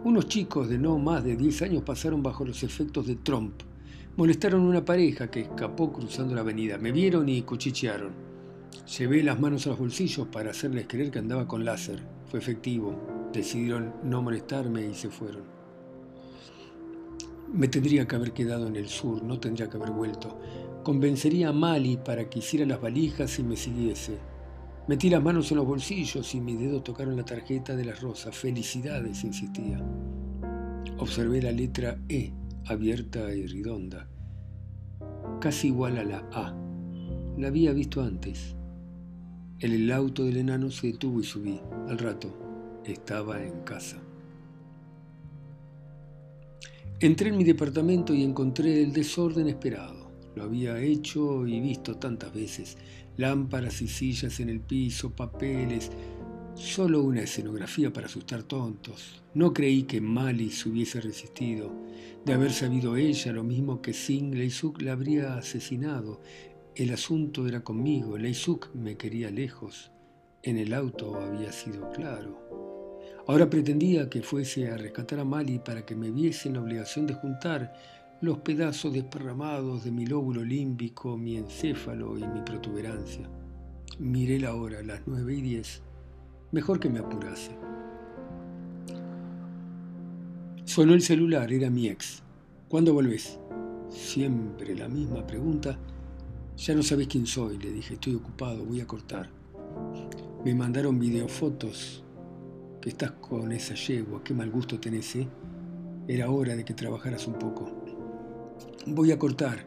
unos 0.03 0.27
chicos 0.27 0.69
de 0.69 0.79
no 0.79 0.97
más 0.97 1.23
de 1.23 1.35
10 1.35 1.61
años 1.61 1.83
pasaron 1.83 2.23
bajo 2.23 2.45
los 2.45 2.63
efectos 2.63 3.05
de 3.05 3.17
Trump. 3.17 3.61
Molestaron 4.17 4.61
a 4.61 4.69
una 4.69 4.85
pareja 4.85 5.29
que 5.29 5.41
escapó 5.41 5.93
cruzando 5.93 6.33
la 6.33 6.41
avenida. 6.41 6.79
Me 6.79 6.91
vieron 6.91 7.29
y 7.29 7.43
cuchichearon. 7.43 8.13
Llevé 8.97 9.21
las 9.21 9.39
manos 9.39 9.67
a 9.67 9.69
los 9.69 9.79
bolsillos 9.79 10.27
para 10.29 10.49
hacerles 10.49 10.87
creer 10.87 11.11
que 11.11 11.19
andaba 11.19 11.47
con 11.47 11.63
láser. 11.63 12.01
Fue 12.25 12.39
efectivo. 12.39 13.29
Decidieron 13.31 13.93
no 14.03 14.23
molestarme 14.23 14.87
y 14.87 14.95
se 14.95 15.09
fueron. 15.09 15.58
Me 17.51 17.67
tendría 17.67 18.07
que 18.07 18.15
haber 18.15 18.31
quedado 18.31 18.67
en 18.67 18.75
el 18.75 18.87
sur, 18.87 19.23
no 19.23 19.39
tendría 19.39 19.69
que 19.69 19.77
haber 19.77 19.91
vuelto. 19.91 20.39
Convencería 20.83 21.49
a 21.49 21.53
Mali 21.53 21.97
para 21.97 22.29
que 22.29 22.39
hiciera 22.39 22.65
las 22.65 22.79
valijas 22.79 23.39
y 23.39 23.43
me 23.43 23.55
siguiese. 23.55 24.17
Metí 24.87 25.09
las 25.09 25.23
manos 25.23 25.51
en 25.51 25.57
los 25.57 25.65
bolsillos 25.65 26.33
y 26.35 26.41
mis 26.41 26.59
dedos 26.59 26.83
tocaron 26.83 27.15
la 27.15 27.25
tarjeta 27.25 27.75
de 27.75 27.85
las 27.85 28.01
rosas. 28.01 28.35
Felicidades, 28.35 29.23
insistía. 29.23 29.83
Observé 30.99 31.41
la 31.41 31.51
letra 31.51 31.99
E, 32.07 32.33
abierta 32.65 33.33
y 33.33 33.45
redonda, 33.47 34.07
casi 35.41 35.67
igual 35.67 35.97
a 35.97 36.03
la 36.03 36.29
A. 36.31 36.55
La 37.37 37.47
había 37.47 37.73
visto 37.73 38.01
antes. 38.01 38.55
El 39.59 39.91
auto 39.91 40.23
del 40.23 40.37
enano 40.37 40.69
se 40.69 40.87
detuvo 40.87 41.19
y 41.19 41.23
subí. 41.23 41.59
Al 41.87 41.97
rato, 41.97 42.81
estaba 42.85 43.43
en 43.43 43.61
casa. 43.61 43.97
Entré 47.01 47.29
en 47.29 47.37
mi 47.37 47.45
departamento 47.45 48.13
y 48.13 48.23
encontré 48.23 48.83
el 48.83 48.91
desorden 48.91 49.47
esperado. 49.47 50.11
Lo 50.35 50.43
había 50.43 50.81
hecho 50.81 51.47
y 51.47 51.61
visto 51.61 51.95
tantas 51.95 52.33
veces. 52.33 52.77
Lámparas 53.15 53.81
y 53.81 53.87
sillas 53.87 54.41
en 54.41 54.49
el 54.49 54.59
piso, 54.59 55.15
papeles. 55.15 55.91
Solo 56.55 57.01
una 57.01 57.21
escenografía 57.21 57.93
para 57.93 58.07
asustar 58.07 58.43
tontos. 58.43 59.23
No 59.33 59.53
creí 59.53 59.83
que 59.83 60.01
Mali 60.01 60.49
se 60.49 60.67
hubiese 60.67 60.99
resistido. 60.99 61.71
De 62.25 62.33
haber 62.33 62.51
sabido 62.51 62.97
ella 62.97 63.31
lo 63.31 63.45
mismo 63.45 63.81
que 63.81 63.93
Singh, 63.93 64.35
Leisuk 64.35 64.81
la 64.81 64.91
habría 64.91 65.35
asesinado. 65.35 66.19
El 66.75 66.91
asunto 66.91 67.47
era 67.47 67.63
conmigo. 67.63 68.17
Leisuk 68.17 68.75
me 68.75 68.97
quería 68.97 69.31
lejos. 69.31 69.89
En 70.43 70.57
el 70.57 70.73
auto 70.73 71.15
había 71.15 71.53
sido 71.53 71.89
claro. 71.91 72.68
Ahora 73.27 73.49
pretendía 73.49 74.09
que 74.09 74.21
fuese 74.21 74.69
a 74.69 74.77
rescatar 74.77 75.19
a 75.19 75.25
Mali 75.25 75.59
para 75.59 75.85
que 75.85 75.95
me 75.95 76.11
viese 76.11 76.47
en 76.47 76.55
la 76.55 76.61
obligación 76.61 77.05
de 77.05 77.13
juntar 77.13 77.73
los 78.21 78.39
pedazos 78.39 78.93
desparramados 78.93 79.83
de 79.83 79.91
mi 79.91 80.05
lóbulo 80.05 80.43
límbico, 80.43 81.15
mi 81.15 81.37
encéfalo 81.37 82.17
y 82.17 82.27
mi 82.27 82.41
protuberancia. 82.41 83.29
Miré 83.99 84.39
la 84.39 84.55
hora, 84.55 84.81
las 84.83 85.01
nueve 85.05 85.35
y 85.35 85.41
diez. 85.41 85.81
Mejor 86.51 86.79
que 86.79 86.89
me 86.89 86.99
apurase. 86.99 87.51
Sonó 90.65 90.93
el 90.93 91.01
celular, 91.01 91.51
era 91.51 91.69
mi 91.69 91.87
ex. 91.87 92.23
¿Cuándo 92.67 92.93
volvés? 92.93 93.39
Siempre 93.89 94.75
la 94.75 94.87
misma 94.87 95.25
pregunta. 95.25 95.77
Ya 96.57 96.75
no 96.75 96.83
sabés 96.83 97.07
quién 97.07 97.25
soy, 97.25 97.57
le 97.57 97.71
dije, 97.71 97.93
estoy 97.93 98.15
ocupado, 98.15 98.65
voy 98.65 98.81
a 98.81 98.87
cortar. 98.87 99.29
Me 100.43 100.53
mandaron 100.53 100.99
videofotos. 100.99 102.03
Que 102.81 102.89
estás 102.89 103.11
con 103.11 103.51
esa 103.51 103.75
yegua, 103.75 104.23
qué 104.23 104.33
mal 104.33 104.49
gusto 104.49 104.79
tenés, 104.79 105.15
¿eh? 105.15 105.27
Era 106.07 106.29
hora 106.29 106.55
de 106.55 106.63
que 106.63 106.73
trabajaras 106.73 107.27
un 107.27 107.33
poco. 107.33 107.69
Voy 108.87 109.11
a 109.11 109.19
cortar. 109.19 109.65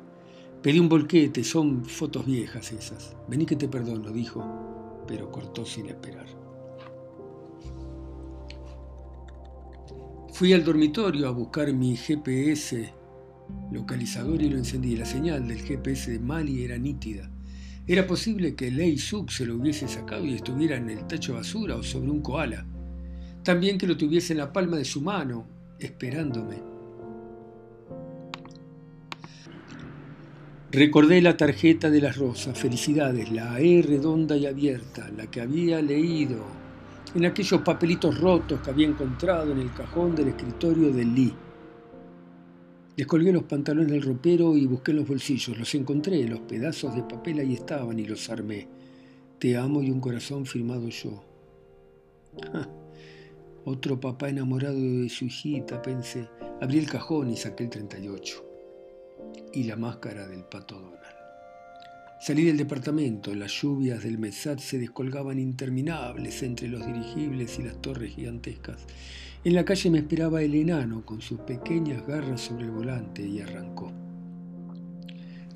Pedí 0.62 0.78
un 0.78 0.88
volquete, 0.88 1.44
son 1.44 1.84
fotos 1.84 2.24
viejas 2.24 2.72
esas. 2.72 3.16
Vení 3.28 3.46
que 3.46 3.56
te 3.56 3.68
perdono, 3.68 4.10
dijo, 4.10 4.44
pero 5.06 5.30
cortó 5.30 5.66
sin 5.66 5.86
esperar. 5.86 6.26
Fui 10.32 10.52
al 10.54 10.64
dormitorio 10.64 11.28
a 11.28 11.32
buscar 11.32 11.72
mi 11.72 11.94
GPS 11.96 12.92
localizador 13.70 14.40
y 14.40 14.48
lo 14.48 14.56
encendí. 14.56 14.96
La 14.96 15.04
señal 15.04 15.46
del 15.46 15.60
GPS 15.60 16.12
de 16.12 16.18
Mali 16.18 16.64
era 16.64 16.78
nítida. 16.78 17.30
Era 17.86 18.06
posible 18.06 18.54
que 18.54 18.70
Lei 18.70 18.96
Suk 18.96 19.30
se 19.30 19.44
lo 19.44 19.56
hubiese 19.56 19.88
sacado 19.88 20.24
y 20.24 20.34
estuviera 20.34 20.76
en 20.76 20.88
el 20.88 21.06
tacho 21.06 21.32
de 21.32 21.38
basura 21.38 21.76
o 21.76 21.82
sobre 21.82 22.10
un 22.10 22.22
koala. 22.22 22.66
También 23.42 23.76
que 23.76 23.86
lo 23.86 23.96
tuviese 23.96 24.32
en 24.32 24.38
la 24.38 24.52
palma 24.52 24.76
de 24.76 24.84
su 24.84 25.00
mano, 25.00 25.46
esperándome. 25.78 26.72
Recordé 30.70 31.20
la 31.20 31.36
tarjeta 31.36 31.90
de 31.90 32.00
las 32.00 32.16
rosas, 32.16 32.58
felicidades, 32.58 33.30
la 33.30 33.60
E 33.60 33.82
redonda 33.82 34.36
y 34.36 34.46
abierta, 34.46 35.10
la 35.14 35.26
que 35.26 35.40
había 35.40 35.82
leído 35.82 36.46
en 37.14 37.26
aquellos 37.26 37.60
papelitos 37.60 38.18
rotos 38.18 38.60
que 38.60 38.70
había 38.70 38.88
encontrado 38.88 39.52
en 39.52 39.58
el 39.58 39.74
cajón 39.74 40.14
del 40.14 40.28
escritorio 40.28 40.90
de 40.90 41.04
Lee. 41.04 41.34
Descolgué 42.96 43.32
los 43.32 43.42
pantalones 43.42 43.90
del 43.90 44.02
ropero 44.02 44.56
y 44.56 44.66
busqué 44.66 44.92
en 44.92 44.98
los 44.98 45.08
bolsillos. 45.08 45.58
Los 45.58 45.74
encontré, 45.74 46.26
los 46.26 46.40
pedazos 46.40 46.94
de 46.94 47.02
papel 47.02 47.40
ahí 47.40 47.54
estaban 47.54 47.98
y 47.98 48.06
los 48.06 48.30
armé. 48.30 48.68
Te 49.38 49.56
amo 49.56 49.82
y 49.82 49.90
un 49.90 50.00
corazón 50.00 50.46
firmado 50.46 50.88
yo. 50.88 51.22
otro 53.64 54.00
papá 54.00 54.28
enamorado 54.28 54.78
de 54.78 55.08
su 55.08 55.26
hijita, 55.26 55.80
pensé. 55.82 56.28
Abrí 56.60 56.78
el 56.78 56.88
cajón 56.88 57.30
y 57.30 57.36
saqué 57.36 57.64
el 57.64 57.70
38 57.70 58.44
y 59.52 59.64
la 59.64 59.76
máscara 59.76 60.26
del 60.26 60.44
pato 60.44 60.76
Donald. 60.76 60.98
Salí 62.20 62.44
del 62.44 62.56
departamento, 62.56 63.34
las 63.34 63.50
lluvias 63.60 64.02
del 64.04 64.16
Mesat 64.16 64.60
se 64.60 64.78
descolgaban 64.78 65.40
interminables 65.40 66.42
entre 66.44 66.68
los 66.68 66.86
dirigibles 66.86 67.58
y 67.58 67.64
las 67.64 67.80
torres 67.82 68.14
gigantescas. 68.14 68.86
En 69.44 69.54
la 69.54 69.64
calle 69.64 69.90
me 69.90 69.98
esperaba 69.98 70.40
el 70.40 70.54
enano 70.54 71.04
con 71.04 71.20
sus 71.20 71.40
pequeñas 71.40 72.06
garras 72.06 72.42
sobre 72.42 72.66
el 72.66 72.70
volante 72.70 73.26
y 73.26 73.40
arrancó. 73.40 73.90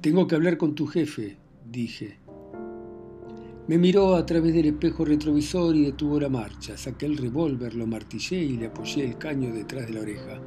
Tengo 0.01 0.27
que 0.27 0.35
hablar 0.35 0.57
con 0.57 0.75
tu 0.75 0.87
jefe, 0.87 1.37
dije. 1.65 2.19
Me 3.69 3.79
miró 3.79 4.15
a 4.15 4.25
través 4.25 4.55
del 4.55 4.67
espejo 4.67 5.05
retrovisor 5.05 5.75
y 5.75 5.87
detuvo 5.87 6.21
la 6.21 6.29
marcha. 6.29 6.77
Saqué 6.77 7.07
el 7.07 7.17
revólver, 7.17 7.75
lo 7.75 7.85
martillé 7.85 8.37
y 8.37 8.57
le 8.57 8.67
apoyé 8.67 9.05
el 9.05 9.19
caño 9.19 9.53
detrás 9.53 9.89
de 9.89 9.95
la 9.95 10.03
oreja. 10.03 10.41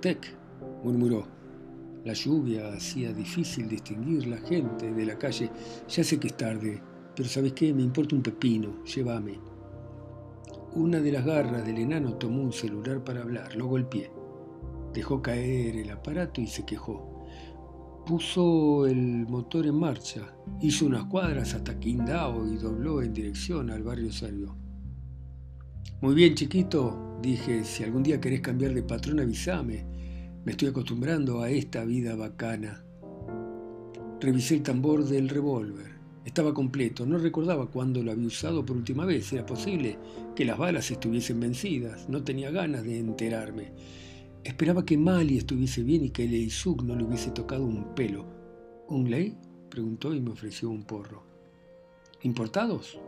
Tech, 0.00 0.36
murmuró. 0.82 1.28
La 2.04 2.12
lluvia 2.12 2.72
hacía 2.72 3.12
difícil 3.12 3.68
distinguir 3.68 4.26
la 4.26 4.38
gente 4.38 4.92
de 4.92 5.06
la 5.06 5.16
calle. 5.16 5.52
Ya 5.88 6.02
sé 6.02 6.18
que 6.18 6.26
es 6.26 6.36
tarde, 6.36 6.82
pero 7.14 7.28
¿sabes 7.28 7.52
qué? 7.52 7.72
Me 7.72 7.82
importa 7.82 8.16
un 8.16 8.22
pepino, 8.22 8.82
llévame. 8.84 9.38
Una 10.74 10.98
de 10.98 11.12
las 11.12 11.24
garras 11.24 11.64
del 11.64 11.78
enano 11.78 12.14
tomó 12.14 12.42
un 12.42 12.52
celular 12.52 13.04
para 13.04 13.22
hablar, 13.22 13.54
lo 13.54 13.66
golpeé. 13.66 14.10
Dejó 14.92 15.22
caer 15.22 15.76
el 15.76 15.90
aparato 15.90 16.40
y 16.40 16.48
se 16.48 16.66
quejó. 16.66 17.13
Puso 18.06 18.86
el 18.86 19.26
motor 19.26 19.66
en 19.66 19.76
marcha, 19.76 20.20
hizo 20.60 20.84
unas 20.84 21.04
cuadras 21.06 21.54
hasta 21.54 21.78
Qingdao 21.80 22.46
y 22.46 22.56
dobló 22.58 23.00
en 23.00 23.14
dirección 23.14 23.70
al 23.70 23.82
barrio 23.82 24.12
serbio. 24.12 24.54
Muy 26.02 26.14
bien, 26.14 26.34
chiquito, 26.34 27.18
dije, 27.22 27.64
si 27.64 27.82
algún 27.82 28.02
día 28.02 28.20
querés 28.20 28.42
cambiar 28.42 28.74
de 28.74 28.82
patrón 28.82 29.20
avísame. 29.20 29.86
Me 30.44 30.52
estoy 30.52 30.68
acostumbrando 30.68 31.40
a 31.40 31.48
esta 31.48 31.86
vida 31.86 32.14
bacana. 32.14 32.84
Revisé 34.20 34.56
el 34.56 34.62
tambor 34.62 35.06
del 35.06 35.30
revólver. 35.30 35.94
Estaba 36.26 36.52
completo. 36.52 37.06
No 37.06 37.16
recordaba 37.16 37.70
cuándo 37.70 38.02
lo 38.02 38.12
había 38.12 38.26
usado 38.26 38.66
por 38.66 38.76
última 38.76 39.06
vez. 39.06 39.32
Era 39.32 39.46
posible 39.46 39.98
que 40.36 40.44
las 40.44 40.58
balas 40.58 40.90
estuviesen 40.90 41.40
vencidas. 41.40 42.06
No 42.10 42.22
tenía 42.22 42.50
ganas 42.50 42.84
de 42.84 42.98
enterarme. 42.98 43.72
Esperaba 44.44 44.84
que 44.84 44.98
Mali 44.98 45.38
estuviese 45.38 45.82
bien 45.82 46.04
y 46.04 46.10
que 46.10 46.28
Leisuk 46.28 46.82
no 46.82 46.94
le 46.94 47.04
hubiese 47.04 47.30
tocado 47.30 47.64
un 47.64 47.94
pelo. 47.94 48.26
¿Un 48.88 49.10
ley? 49.10 49.38
preguntó 49.70 50.14
y 50.14 50.20
me 50.20 50.30
ofreció 50.30 50.68
un 50.68 50.84
porro. 50.84 51.24
¿Importados? 52.22 52.98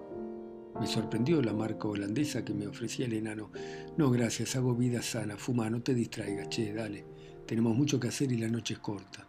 Me 0.80 0.86
sorprendió 0.86 1.42
la 1.42 1.52
marca 1.52 1.88
holandesa 1.88 2.42
que 2.42 2.54
me 2.54 2.66
ofrecía 2.66 3.04
el 3.04 3.12
enano. 3.12 3.50
No, 3.98 4.10
gracias, 4.10 4.56
hago 4.56 4.74
vida 4.74 5.02
sana. 5.02 5.36
Fuma, 5.36 5.68
no 5.68 5.82
te 5.82 5.94
distraigas, 5.94 6.48
che, 6.48 6.72
dale. 6.72 7.04
Tenemos 7.46 7.76
mucho 7.76 8.00
que 8.00 8.08
hacer 8.08 8.32
y 8.32 8.38
la 8.38 8.48
noche 8.48 8.74
es 8.74 8.80
corta. 8.80 9.26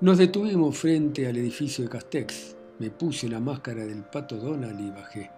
Nos 0.00 0.16
detuvimos 0.16 0.78
frente 0.78 1.26
al 1.26 1.36
edificio 1.36 1.84
de 1.84 1.90
Castex. 1.90 2.56
Me 2.78 2.90
puse 2.90 3.28
la 3.28 3.38
máscara 3.38 3.84
del 3.84 4.02
pato 4.04 4.36
Donald 4.36 4.80
y 4.80 4.90
bajé. 4.90 5.30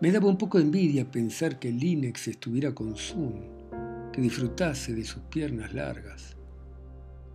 Me 0.00 0.12
daba 0.12 0.28
un 0.28 0.38
poco 0.38 0.58
de 0.58 0.64
envidia 0.64 1.10
pensar 1.10 1.58
que 1.58 1.72
Linex 1.72 2.28
estuviera 2.28 2.72
con 2.72 2.94
Zoom, 2.94 3.67
que 4.18 4.22
disfrutase 4.22 4.94
de 4.94 5.04
sus 5.04 5.22
piernas 5.30 5.72
largas. 5.72 6.36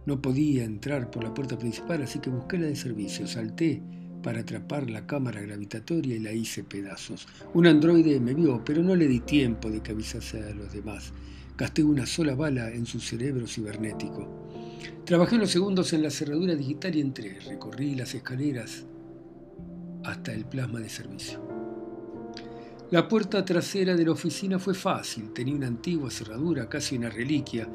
No 0.06 0.22
podía 0.22 0.66
entrar 0.66 1.10
por 1.10 1.24
la 1.24 1.34
puerta 1.34 1.58
principal, 1.58 2.02
así 2.02 2.20
que 2.20 2.30
busqué 2.30 2.58
la 2.58 2.68
de 2.68 2.76
servicio. 2.76 3.26
Salté 3.26 3.82
para 4.22 4.42
atrapar 4.42 4.90
la 4.90 5.08
cámara 5.08 5.40
gravitatoria 5.40 6.18
y 6.18 6.20
la 6.20 6.34
hice 6.34 6.66
pedazos. 6.66 7.26
Un 7.54 7.68
androide 7.68 8.20
me 8.20 8.34
vio, 8.34 8.62
pero 8.66 8.84
no 8.84 8.98
le 8.98 9.08
di 9.08 9.22
tiempo 9.22 9.70
de 9.70 9.82
que 9.82 9.94
avisase 9.94 10.44
a 10.44 10.54
los 10.54 10.74
demás. 10.74 11.14
Gasté 11.58 11.86
una 11.86 12.06
sola 12.06 12.36
bala 12.36 12.70
en 12.70 12.86
su 12.86 13.00
cerebro 13.00 13.48
cibernético. 13.48 14.50
Trabajé 15.06 15.38
unos 15.38 15.52
segundos 15.52 15.94
en 15.94 16.04
la 16.04 16.10
cerradura 16.10 16.54
digital 16.54 16.98
y 16.98 17.00
entré. 17.00 17.40
Recorrí 17.48 17.96
las 17.96 18.14
escaleras 18.14 18.86
hasta 20.04 20.34
el 20.34 20.44
plasma 20.44 20.82
de 20.82 20.90
servicio. 20.90 21.53
La 22.92 23.08
puerta 23.08 23.44
trasera 23.44 23.96
de 23.96 24.06
la 24.06 24.12
oficina 24.12 24.60
fue 24.60 24.74
fácil, 24.74 25.34
tenía 25.34 25.56
una 25.56 25.68
antigua 25.68 26.12
cerradura, 26.12 26.70
casi 26.70 26.98
una 26.98 27.10
reliquia. 27.10 27.68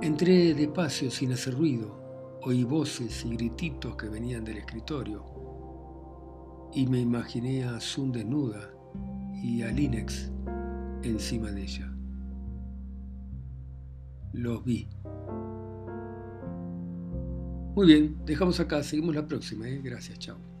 Entré 0.00 0.54
despacio 0.54 1.10
sin 1.10 1.32
hacer 1.32 1.54
ruido. 1.54 2.38
Oí 2.42 2.64
voces 2.64 3.24
y 3.24 3.36
grititos 3.36 3.96
que 3.96 4.08
venían 4.08 4.44
del 4.44 4.58
escritorio. 4.58 5.24
Y 6.72 6.86
me 6.86 7.00
imaginé 7.00 7.64
a 7.64 7.80
Sun 7.80 8.12
desnuda 8.12 8.70
y 9.42 9.62
a 9.62 9.68
Linex 9.70 10.30
encima 11.02 11.50
de 11.50 11.62
ella. 11.62 11.92
Los 14.32 14.64
vi. 14.64 14.88
Muy 17.74 17.86
bien, 17.86 18.16
dejamos 18.24 18.58
acá, 18.60 18.82
seguimos 18.82 19.14
la 19.14 19.26
próxima. 19.26 19.68
¿eh? 19.68 19.80
Gracias, 19.82 20.18
chao. 20.18 20.55